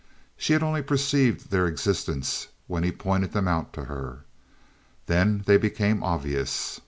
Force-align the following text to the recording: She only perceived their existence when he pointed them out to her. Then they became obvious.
She 0.35 0.55
only 0.57 0.81
perceived 0.81 1.51
their 1.51 1.67
existence 1.67 2.47
when 2.65 2.81
he 2.81 2.91
pointed 2.91 3.33
them 3.33 3.47
out 3.47 3.71
to 3.73 3.83
her. 3.83 4.23
Then 5.05 5.43
they 5.45 5.57
became 5.57 6.01
obvious. 6.01 6.79